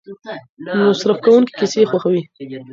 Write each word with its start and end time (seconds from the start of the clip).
مصرف 0.89 1.17
کوونکي 1.25 1.53
کیسې 1.59 1.81
خوښوي. 1.89 2.21